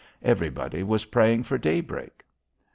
[0.23, 2.23] Everybody was praying for daybreak.